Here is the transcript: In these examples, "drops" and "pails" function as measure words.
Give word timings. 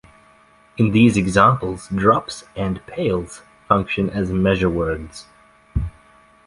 In 0.77 0.93
these 0.93 1.15
examples, 1.15 1.87
"drops" 1.93 2.43
and 2.55 2.83
"pails" 2.87 3.43
function 3.67 4.09
as 4.09 4.31
measure 4.31 4.67
words. 4.67 5.27